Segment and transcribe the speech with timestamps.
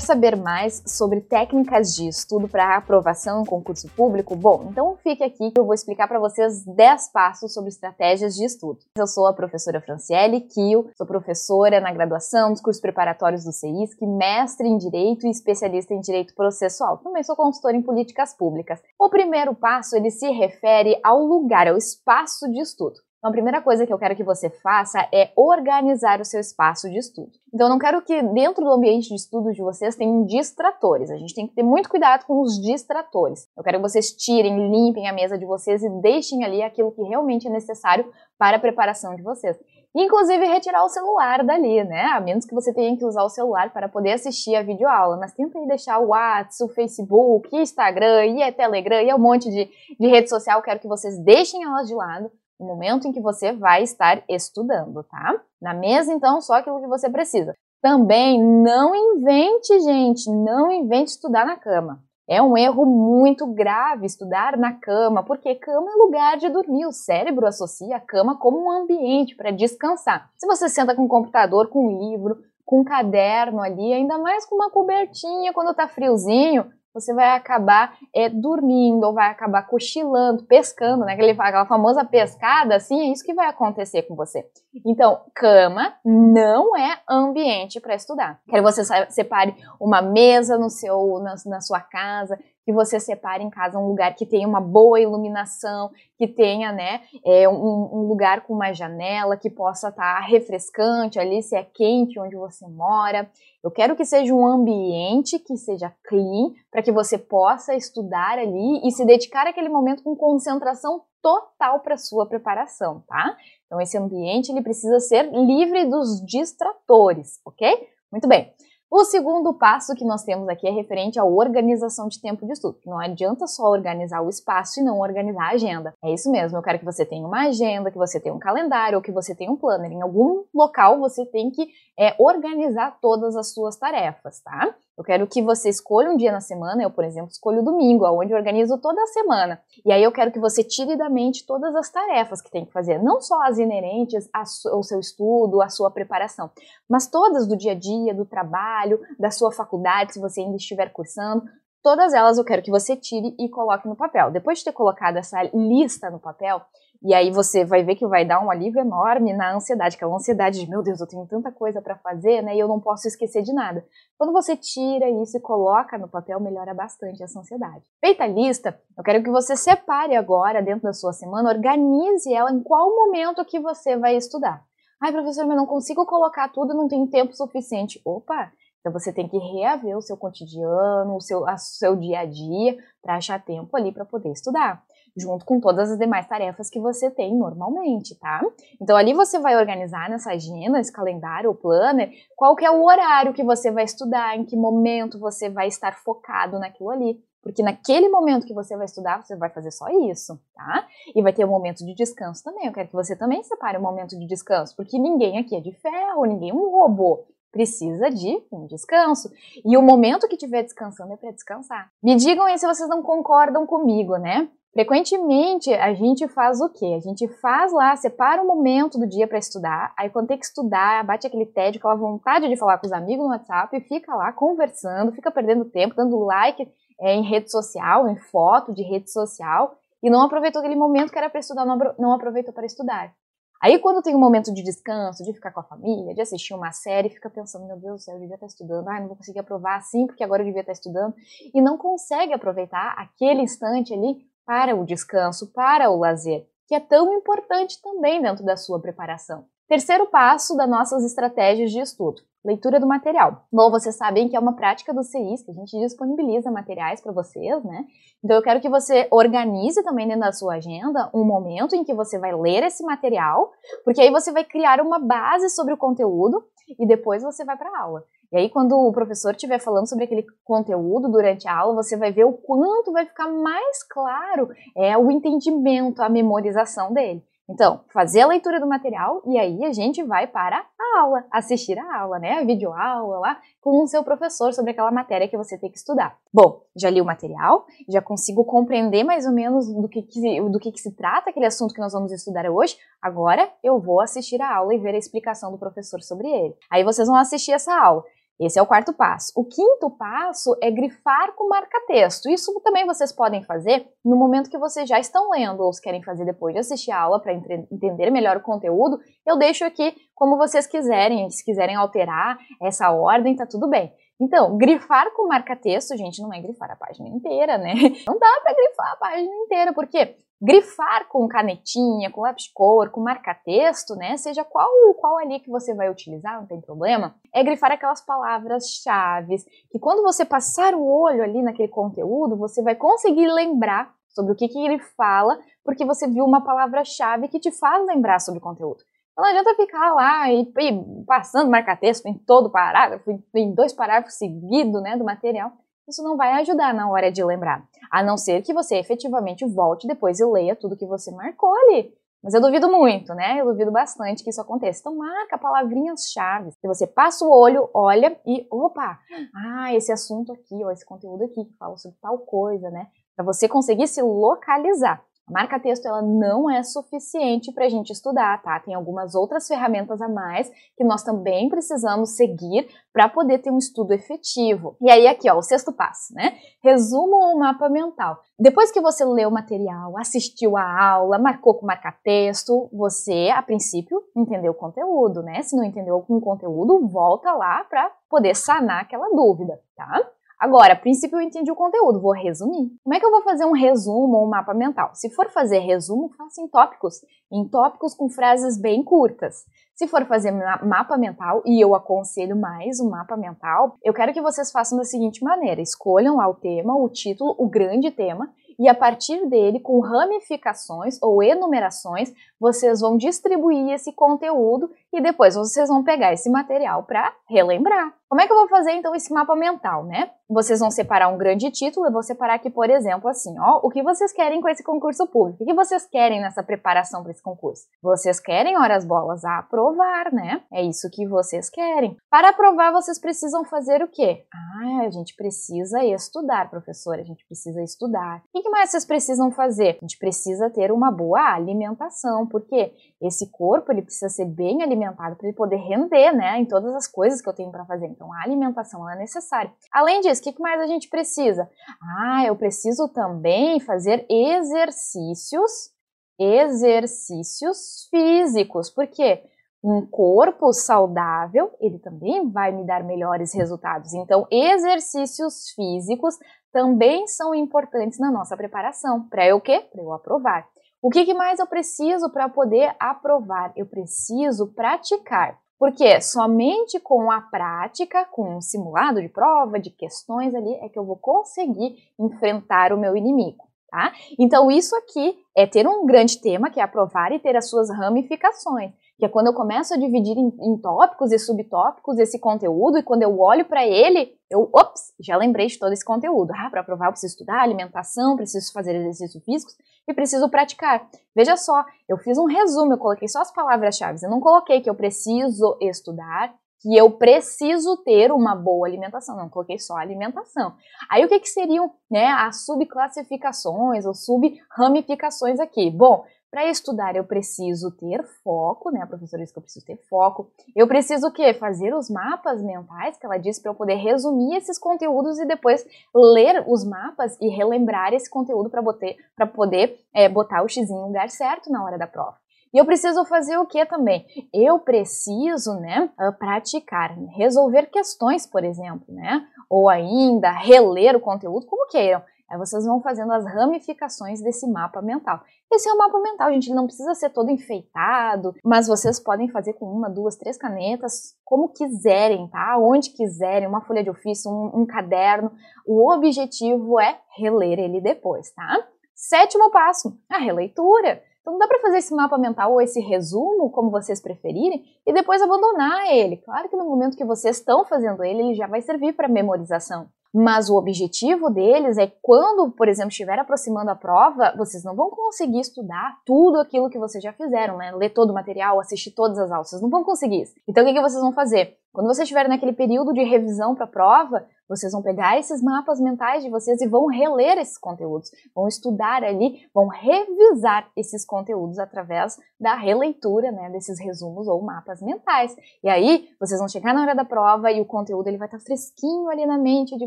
[0.00, 4.34] Quer saber mais sobre técnicas de estudo para aprovação em concurso público?
[4.34, 8.46] Bom, então fique aqui que eu vou explicar para vocês 10 passos sobre estratégias de
[8.46, 8.78] estudo.
[8.96, 14.00] Eu sou a professora Franciele Kio, sou professora na graduação dos cursos preparatórios do CEISC,
[14.06, 16.96] mestre em Direito e especialista em Direito Processual.
[16.96, 18.80] Também sou consultora em Políticas Públicas.
[18.98, 22.94] O primeiro passo, ele se refere ao lugar, ao espaço de estudo.
[23.20, 26.88] Então, a primeira coisa que eu quero que você faça é organizar o seu espaço
[26.88, 27.30] de estudo.
[27.52, 31.10] Então, eu não quero que dentro do ambiente de estudo de vocês tenham distratores.
[31.10, 33.46] A gente tem que ter muito cuidado com os distratores.
[33.54, 37.02] Eu quero que vocês tirem, limpem a mesa de vocês e deixem ali aquilo que
[37.02, 39.54] realmente é necessário para a preparação de vocês.
[39.94, 42.04] Inclusive retirar o celular dali, né?
[42.14, 45.18] A menos que você tenha que usar o celular para poder assistir a videoaula.
[45.18, 49.18] Mas tenta aí deixar o WhatsApp, o Facebook, o Instagram, e a Telegram, e um
[49.18, 50.62] monte de, de rede social.
[50.62, 55.02] Quero que vocês deixem elas de lado o momento em que você vai estar estudando,
[55.04, 55.40] tá?
[55.60, 57.54] Na mesa, então, só aquilo que você precisa.
[57.80, 62.02] Também não invente, gente, não invente estudar na cama.
[62.28, 66.86] É um erro muito grave estudar na cama, porque cama é lugar de dormir.
[66.86, 70.30] O cérebro associa a cama como um ambiente para descansar.
[70.36, 74.44] Se você senta com o computador, com um livro, com um caderno ali, ainda mais
[74.44, 80.44] com uma cobertinha quando tá friozinho, você vai acabar é, dormindo ou vai acabar cochilando,
[80.44, 81.14] pescando, né?
[81.14, 84.44] Aquele, aquela famosa pescada, assim, é isso que vai acontecer com você.
[84.84, 88.40] Então, cama não é ambiente para estudar.
[88.48, 92.38] Quero que você separe uma mesa no seu, na, na sua casa,
[92.70, 97.00] que você separe em casa um lugar que tenha uma boa iluminação, que tenha, né,
[97.26, 101.64] é, um, um, lugar com uma janela, que possa estar tá refrescante ali, se é
[101.64, 103.28] quente onde você mora.
[103.62, 108.86] Eu quero que seja um ambiente que seja clean, para que você possa estudar ali
[108.86, 113.36] e se dedicar àquele momento com concentração total para sua preparação, tá?
[113.66, 117.88] Então esse ambiente ele precisa ser livre dos distratores, ok?
[118.12, 118.52] Muito bem.
[118.92, 122.76] O segundo passo que nós temos aqui é referente à organização de tempo de estudo.
[122.84, 125.94] Não adianta só organizar o espaço e não organizar a agenda.
[126.02, 128.98] É isso mesmo, eu quero que você tenha uma agenda, que você tenha um calendário
[128.98, 129.92] ou que você tenha um planner.
[129.92, 134.74] Em algum local você tem que é, organizar todas as suas tarefas, tá?
[135.00, 138.04] Eu quero que você escolha um dia na semana, eu, por exemplo, escolho o domingo,
[138.04, 139.58] onde eu organizo toda a semana.
[139.82, 142.72] E aí eu quero que você tire da mente todas as tarefas que tem que
[142.72, 146.50] fazer, não só as inerentes ao seu estudo, à sua preparação,
[146.86, 150.92] mas todas do dia a dia, do trabalho, da sua faculdade, se você ainda estiver
[150.92, 151.44] cursando,
[151.82, 154.30] todas elas eu quero que você tire e coloque no papel.
[154.30, 156.60] Depois de ter colocado essa lista no papel,
[157.02, 160.60] e aí você vai ver que vai dar um alívio enorme na ansiedade, aquela ansiedade
[160.60, 163.42] de, meu Deus, eu tenho tanta coisa para fazer, né, e eu não posso esquecer
[163.42, 163.82] de nada.
[164.18, 167.82] Quando você tira isso e coloca no papel, melhora bastante essa ansiedade.
[168.00, 172.52] Feita a lista, eu quero que você separe agora, dentro da sua semana, organize ela
[172.52, 174.62] em qual momento que você vai estudar.
[175.02, 177.98] Ai, professor, mas não consigo colocar tudo, não tenho tempo suficiente.
[178.04, 182.78] Opa, então você tem que reaver o seu cotidiano, o seu, seu dia a dia,
[183.02, 184.82] para achar tempo ali para poder estudar
[185.16, 188.40] junto com todas as demais tarefas que você tem normalmente, tá?
[188.80, 192.84] Então ali você vai organizar nessa agenda, nesse calendário, o planner, qual que é o
[192.84, 197.20] horário que você vai estudar, em que momento você vai estar focado naquilo ali.
[197.42, 200.86] Porque naquele momento que você vai estudar, você vai fazer só isso, tá?
[201.14, 202.66] E vai ter um momento de descanso também.
[202.66, 205.72] Eu quero que você também separe um momento de descanso, porque ninguém aqui é de
[205.72, 209.30] ferro, ninguém é um robô precisa de um descanso.
[209.64, 211.90] E o momento que estiver descansando é para descansar.
[212.02, 214.48] Me digam aí se vocês não concordam comigo, né?
[214.72, 216.94] Frequentemente a gente faz o quê?
[216.96, 220.44] A gente faz lá, separa um momento do dia para estudar, aí quando tem que
[220.44, 224.14] estudar, bate aquele tédio, aquela vontade de falar com os amigos no WhatsApp, e fica
[224.14, 226.68] lá conversando, fica perdendo tempo, dando like
[227.00, 231.18] é, em rede social, em foto de rede social, e não aproveitou aquele momento que
[231.18, 233.12] era para estudar, não aproveitou para estudar.
[233.60, 236.72] Aí quando tem um momento de descanso, de ficar com a família, de assistir uma
[236.72, 239.38] série, fica pensando, meu Deus do céu, eu devia estar estudando, ai, não vou conseguir
[239.38, 241.14] aprovar assim, porque agora eu devia estar estudando,
[241.52, 246.80] e não consegue aproveitar aquele instante ali para o descanso, para o lazer, que é
[246.80, 249.44] tão importante também dentro da sua preparação.
[249.68, 253.44] Terceiro passo das nossas estratégias de estudo: leitura do material.
[253.52, 257.12] Bom, vocês sabem que é uma prática do CIS, que a gente disponibiliza materiais para
[257.12, 257.84] vocês, né?
[258.24, 261.94] Então eu quero que você organize também dentro da sua agenda um momento em que
[261.94, 263.50] você vai ler esse material,
[263.84, 266.42] porque aí você vai criar uma base sobre o conteúdo
[266.78, 268.04] e depois você vai para a aula.
[268.32, 272.12] E aí, quando o professor estiver falando sobre aquele conteúdo durante a aula, você vai
[272.12, 277.24] ver o quanto vai ficar mais claro é, o entendimento, a memorização dele.
[277.50, 281.78] Então, fazer a leitura do material e aí a gente vai para a aula, assistir
[281.78, 282.38] a aula, né?
[282.38, 286.16] A videoaula lá com o seu professor sobre aquela matéria que você tem que estudar.
[286.32, 290.58] Bom, já li o material, já consigo compreender mais ou menos do que, que do
[290.60, 292.76] que, que se trata aquele assunto que nós vamos estudar hoje.
[293.02, 296.54] Agora eu vou assistir a aula e ver a explicação do professor sobre ele.
[296.70, 298.04] Aí vocês vão assistir essa aula.
[298.40, 299.32] Esse é o quarto passo.
[299.36, 302.30] O quinto passo é grifar com marca-texto.
[302.30, 306.02] Isso também vocês podem fazer no momento que vocês já estão lendo ou se querem
[306.02, 308.98] fazer depois de assistir a aula para entender melhor o conteúdo.
[309.26, 311.28] Eu deixo aqui como vocês quiserem.
[311.28, 313.92] Se quiserem alterar essa ordem, tá tudo bem.
[314.20, 317.72] Então, grifar com marca-texto, gente, não é grifar a página inteira, né?
[318.06, 323.00] Não dá para grifar a página inteira, porque grifar com canetinha, com lápis cor, com
[323.00, 324.16] marca-texto, né?
[324.16, 324.68] Seja qual,
[324.98, 327.14] qual ali que você vai utilizar, não tem problema.
[327.34, 329.36] É grifar aquelas palavras-chave
[329.70, 334.34] que quando você passar o olho ali naquele conteúdo, você vai conseguir lembrar sobre o
[334.36, 338.42] que, que ele fala, porque você viu uma palavra-chave que te faz lembrar sobre o
[338.42, 338.82] conteúdo.
[339.20, 344.82] Não adianta ficar lá e, e passando marca-texto em todo parágrafo, em dois parágrafos seguidos
[344.82, 345.52] né, do material
[345.90, 347.68] isso não vai ajudar na hora de lembrar.
[347.90, 351.92] A não ser que você efetivamente volte depois e leia tudo que você marcou ali.
[352.22, 353.40] Mas eu duvido muito, né?
[353.40, 354.80] Eu duvido bastante que isso aconteça.
[354.80, 356.52] Então marca palavrinhas-chave.
[356.52, 358.98] Se você passa o olho, olha e opa,
[359.34, 362.88] ah, esse assunto aqui, ou esse conteúdo aqui que fala sobre tal coisa, né?
[363.16, 365.02] Para você conseguir se localizar.
[365.30, 368.58] A marca texto ela não é suficiente para a gente estudar, tá?
[368.58, 373.58] Tem algumas outras ferramentas a mais que nós também precisamos seguir para poder ter um
[373.58, 374.76] estudo efetivo.
[374.80, 376.36] E aí aqui, ó, o sexto passo, né?
[376.64, 378.18] Resumo o mapa mental.
[378.36, 383.40] Depois que você leu o material, assistiu a aula, marcou com marca texto, você, a
[383.40, 385.42] princípio, entendeu o conteúdo, né?
[385.42, 390.10] Se não entendeu algum conteúdo, volta lá para poder sanar aquela dúvida, tá?
[390.40, 392.70] Agora, a princípio eu entendi o conteúdo, vou resumir.
[392.82, 394.90] Como é que eu vou fazer um resumo ou um mapa mental?
[394.94, 396.94] Se for fazer resumo, faça em tópicos,
[397.30, 399.44] em tópicos com frases bem curtas.
[399.74, 404.22] Se for fazer mapa mental, e eu aconselho mais o mapa mental, eu quero que
[404.22, 408.68] vocês façam da seguinte maneira: escolham lá o tema, o título, o grande tema, e
[408.68, 415.68] a partir dele, com ramificações ou enumerações, vocês vão distribuir esse conteúdo e depois vocês
[415.68, 417.94] vão pegar esse material para relembrar.
[418.08, 420.10] Como é que eu vou fazer então esse mapa mental, né?
[420.28, 423.70] Vocês vão separar um grande título, eu vou separar aqui, por exemplo, assim, ó, o
[423.70, 425.44] que vocês querem com esse concurso público?
[425.44, 427.68] O que vocês querem nessa preparação para esse concurso?
[427.80, 430.42] Vocês querem, horas bolas, a aprovar, né?
[430.52, 431.96] É isso que vocês querem.
[432.10, 434.24] Para aprovar, vocês precisam fazer o quê?
[434.34, 438.22] Ah, a gente precisa estudar, professora, a gente precisa estudar.
[438.34, 439.78] O que mais vocês precisam fazer?
[439.80, 442.72] A gente precisa ter uma boa alimentação, porque
[443.02, 446.86] esse corpo ele precisa ser bem alimentado para ele poder render, né, em todas as
[446.86, 447.86] coisas que eu tenho para fazer.
[447.86, 449.52] Então a alimentação é necessária.
[449.72, 451.50] Além disso, o que mais a gente precisa?
[451.98, 455.70] Ah, eu preciso também fazer exercícios,
[456.18, 459.22] exercícios físicos, porque
[459.62, 463.92] um corpo saudável, ele também vai me dar melhores resultados.
[463.92, 466.16] Então, exercícios físicos
[466.52, 469.06] também são importantes na nossa preparação.
[469.08, 469.60] Para eu quê?
[469.70, 470.48] Para eu aprovar.
[470.82, 473.52] O que, mais eu preciso para poder aprovar?
[473.54, 475.38] Eu preciso praticar.
[475.58, 480.78] Porque somente com a prática, com um simulado de prova, de questões ali, é que
[480.78, 483.44] eu vou conseguir enfrentar o meu inimigo.
[483.70, 483.92] Tá?
[484.18, 487.70] Então, isso aqui é ter um grande tema, que é aprovar e ter as suas
[487.70, 492.78] ramificações que é quando eu começo a dividir em, em tópicos e subtópicos esse conteúdo,
[492.78, 496.32] e quando eu olho para ele, eu, ops, já lembrei de todo esse conteúdo.
[496.36, 499.56] Ah, para provar eu preciso estudar alimentação, preciso fazer exercícios físicos
[499.88, 500.86] e preciso praticar.
[501.16, 504.68] Veja só, eu fiz um resumo, eu coloquei só as palavras-chave, eu não coloquei que
[504.68, 510.54] eu preciso estudar, que eu preciso ter uma boa alimentação, não coloquei só alimentação.
[510.90, 515.70] Aí o que, que seriam né, as subclassificações ou subramificações aqui?
[515.70, 518.82] Bom, para estudar eu preciso ter foco, né?
[518.82, 520.30] A professora disse que eu preciso ter foco.
[520.54, 521.34] Eu preciso o quê?
[521.34, 525.66] Fazer os mapas mentais que ela disse para eu poder resumir esses conteúdos e depois
[525.94, 531.10] ler os mapas e relembrar esse conteúdo para poder é, botar o x no lugar
[531.10, 532.16] certo na hora da prova.
[532.52, 534.04] E eu preciso fazer o que também?
[534.34, 539.24] Eu preciso, né, ah, praticar, resolver questões, por exemplo, né?
[539.48, 542.02] Ou ainda reler o conteúdo, como queiram.
[542.30, 545.20] Aí vocês vão fazendo as ramificações desse mapa mental.
[545.52, 549.54] Esse é o mapa mental, gente, não precisa ser todo enfeitado, mas vocês podem fazer
[549.54, 552.56] com uma, duas, três canetas, como quiserem, tá?
[552.56, 555.32] Onde quiserem, uma folha de ofício, um, um caderno.
[555.66, 558.64] O objetivo é reler ele depois, tá?
[558.94, 561.02] Sétimo passo, a releitura.
[561.20, 565.20] Então dá para fazer esse mapa mental ou esse resumo, como vocês preferirem, e depois
[565.20, 566.16] abandonar ele.
[566.18, 569.88] Claro que no momento que vocês estão fazendo ele, ele já vai servir para memorização.
[570.12, 574.90] Mas o objetivo deles é quando, por exemplo, estiver aproximando a prova, vocês não vão
[574.90, 577.70] conseguir estudar tudo aquilo que vocês já fizeram, né?
[577.72, 580.34] Ler todo o material, assistir todas as aulas, vocês não vão conseguir isso.
[580.48, 581.59] Então o que, que vocês vão fazer?
[581.72, 585.78] Quando vocês estiverem naquele período de revisão para a prova, vocês vão pegar esses mapas
[585.80, 591.60] mentais de vocês e vão reler esses conteúdos, vão estudar ali, vão revisar esses conteúdos
[591.60, 595.36] através da releitura, né, desses resumos ou mapas mentais.
[595.62, 598.40] E aí, vocês vão chegar na hora da prova e o conteúdo ele vai estar
[598.40, 599.86] fresquinho ali na mente de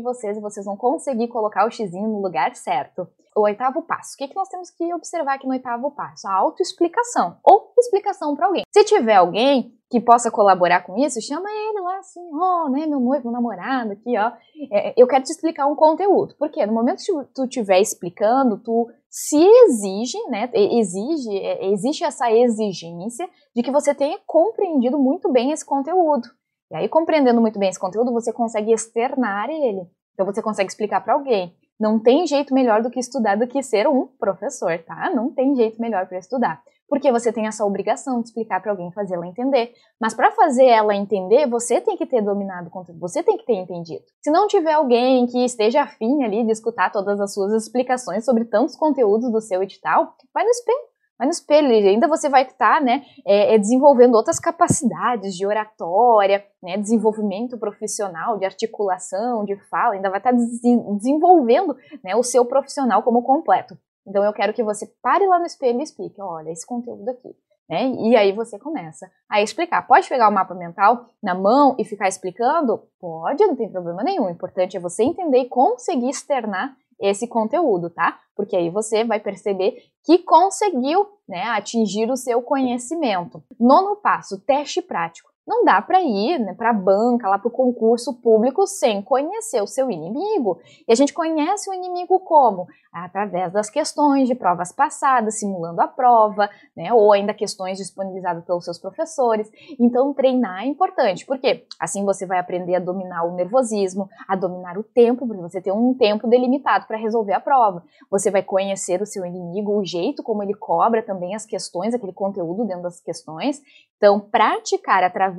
[0.00, 3.06] vocês e vocês vão conseguir colocar o xizinho no lugar certo.
[3.36, 4.14] O oitavo passo.
[4.14, 6.26] O que, que nós temos que observar aqui no oitavo passo?
[6.26, 8.64] A autoexplicação ou explicação para alguém.
[8.72, 12.86] Se tiver alguém que possa colaborar com isso, chama ele lá assim, ó, oh, né,
[12.86, 14.32] meu noivo, meu namorado aqui, ó.
[14.72, 16.34] É, eu quero te explicar um conteúdo.
[16.38, 22.30] Porque no momento que tu estiver explicando, tu se exige, né, exige, é, existe essa
[22.32, 26.28] exigência de que você tenha compreendido muito bem esse conteúdo.
[26.70, 29.86] E aí, compreendendo muito bem esse conteúdo, você consegue externar ele.
[30.14, 31.54] Então, você consegue explicar para alguém.
[31.78, 35.10] Não tem jeito melhor do que estudar do que ser um professor, tá?
[35.14, 36.62] Não tem jeito melhor para estudar
[36.94, 39.72] porque você tem essa obrigação de explicar para alguém fazer ela entender.
[40.00, 43.44] Mas para fazer ela entender, você tem que ter dominado o conteúdo, você tem que
[43.44, 44.04] ter entendido.
[44.22, 48.44] Se não tiver alguém que esteja afim ali de escutar todas as suas explicações sobre
[48.44, 50.94] tantos conteúdos do seu edital, vai no espelho.
[51.18, 56.44] Vai no espelho, ainda você vai estar né, é, é, desenvolvendo outras capacidades de oratória,
[56.62, 63.02] né, desenvolvimento profissional, de articulação, de fala, ainda vai estar desenvolvendo né, o seu profissional
[63.02, 63.76] como completo.
[64.06, 67.34] Então eu quero que você pare lá no espelho e explique, olha, esse conteúdo aqui.
[67.68, 67.88] Né?
[67.88, 69.86] E aí você começa a explicar.
[69.86, 72.82] Pode pegar o mapa mental na mão e ficar explicando?
[73.00, 74.26] Pode, não tem problema nenhum.
[74.26, 78.18] O importante é você entender e conseguir externar esse conteúdo, tá?
[78.36, 83.42] Porque aí você vai perceber que conseguiu né, atingir o seu conhecimento.
[83.58, 85.33] Nono passo, teste prático.
[85.46, 89.62] Não dá para ir né, para a banca, lá para o concurso público, sem conhecer
[89.62, 90.58] o seu inimigo.
[90.88, 92.66] E a gente conhece o inimigo como?
[92.90, 98.64] Através das questões de provas passadas, simulando a prova, né, ou ainda questões disponibilizadas pelos
[98.64, 99.50] seus professores.
[99.78, 104.78] Então, treinar é importante, porque assim você vai aprender a dominar o nervosismo, a dominar
[104.78, 107.82] o tempo, porque você tem um tempo delimitado para resolver a prova.
[108.10, 112.12] Você vai conhecer o seu inimigo, o jeito como ele cobra também as questões, aquele
[112.12, 113.60] conteúdo dentro das questões.
[113.96, 115.33] Então, praticar através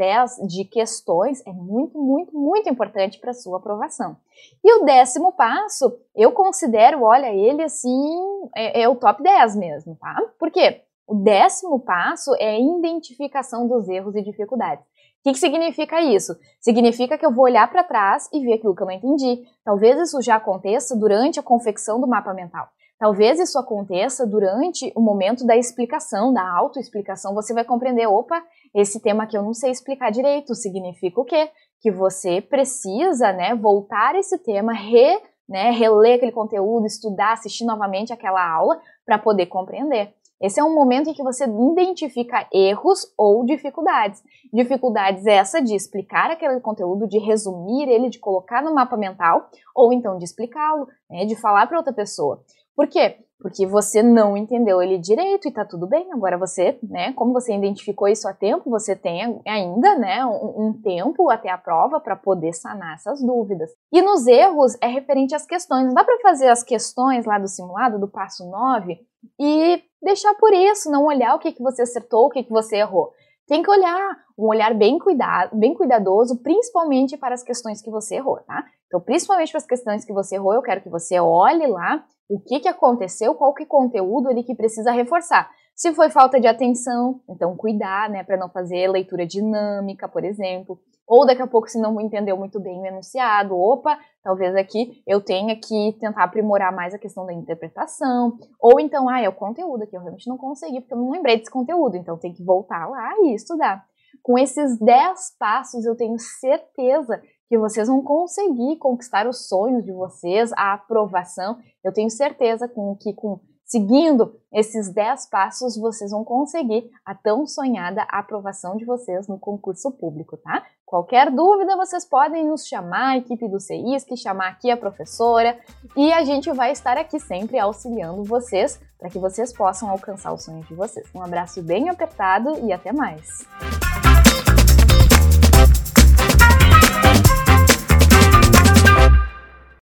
[0.48, 4.18] de questões é muito, muito, muito importante para sua aprovação.
[4.64, 8.16] E o décimo passo, eu considero, olha, ele assim,
[8.56, 10.16] é, é o top 10 mesmo, tá?
[10.40, 10.82] Por quê?
[11.08, 14.84] O décimo passo é a identificação dos erros e dificuldades.
[14.84, 16.36] O que, que significa isso?
[16.60, 19.44] Significa que eu vou olhar para trás e ver aquilo que eu não entendi.
[19.64, 22.68] Talvez isso já aconteça durante a confecção do mapa mental.
[22.98, 27.34] Talvez isso aconteça durante o momento da explicação, da autoexplicação.
[27.34, 28.42] Você vai compreender, opa,
[28.74, 31.50] esse tema que eu não sei explicar direito, significa o quê?
[31.82, 38.14] Que você precisa, né, voltar esse tema, re, né, reler aquele conteúdo, estudar, assistir novamente
[38.14, 40.14] aquela aula para poder compreender.
[40.42, 44.22] Esse é um momento em que você identifica erros ou dificuldades.
[44.54, 49.94] Dificuldades essa de explicar aquele conteúdo, de resumir ele, de colocar no mapa mental, ou
[49.94, 52.42] então de explicá-lo, né, de falar para outra pessoa.
[52.76, 53.18] Por quê?
[53.40, 56.12] Porque você não entendeu ele direito e tá tudo bem.
[56.12, 60.82] Agora você, né, como você identificou isso a tempo, você tem ainda, né, um, um
[60.82, 63.70] tempo até a prova para poder sanar essas dúvidas.
[63.92, 65.86] E nos erros é referente às questões.
[65.86, 69.00] Não dá para fazer as questões lá do simulado, do passo 9,
[69.40, 72.78] e deixar por isso, não olhar o que, que você acertou, o que, que você
[72.78, 73.12] errou.
[73.48, 78.16] Tem que olhar, um olhar bem cuidado, bem cuidadoso, principalmente para as questões que você
[78.16, 78.66] errou, tá?
[78.88, 82.40] Então, principalmente para as questões que você errou, eu quero que você olhe lá o
[82.40, 85.50] que, que aconteceu, qual que conteúdo ali que precisa reforçar.
[85.76, 90.80] Se foi falta de atenção, então cuidar, né, para não fazer leitura dinâmica, por exemplo.
[91.08, 95.22] Ou daqui a pouco, se não entendeu muito bem o enunciado, opa, talvez aqui eu
[95.22, 98.38] tenha que tentar aprimorar mais a questão da interpretação.
[98.60, 101.38] Ou então, ah, é o conteúdo aqui, eu realmente não consegui, porque eu não lembrei
[101.38, 103.86] desse conteúdo, então tem que voltar lá e estudar.
[104.24, 109.92] Com esses 10 passos, eu tenho certeza que vocês vão conseguir conquistar os sonhos de
[109.92, 111.58] vocês, a aprovação.
[111.84, 117.48] Eu tenho certeza com que com seguindo esses 10 passos vocês vão conseguir a tão
[117.48, 120.64] sonhada aprovação de vocês no concurso público, tá?
[120.86, 125.58] Qualquer dúvida vocês podem nos chamar, a equipe do CISC, chamar aqui a professora
[125.98, 130.44] e a gente vai estar aqui sempre auxiliando vocês para que vocês possam alcançar os
[130.44, 131.08] sonhos de vocês.
[131.14, 133.46] Um abraço bem apertado e até mais!